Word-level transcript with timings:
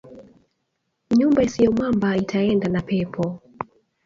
Nyumba 1.17 1.39
isio 1.47 1.69
mwamba 1.75 2.07
itaenda 2.23 2.67
na 2.69 2.81
pepo 2.87 3.23